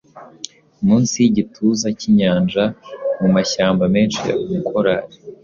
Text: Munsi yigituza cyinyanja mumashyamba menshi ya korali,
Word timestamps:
Munsi 0.85 1.13
yigituza 1.23 1.87
cyinyanja 1.99 2.63
mumashyamba 3.19 3.83
menshi 3.95 4.19
ya 4.51 4.61
korali, 4.67 5.15